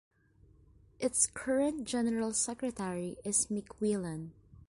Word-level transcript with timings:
Its 0.99 1.27
current 1.27 1.85
General 1.85 2.33
Secretary 2.33 3.17
is 3.23 3.45
Mick 3.51 3.67
Whelan. 3.79 4.33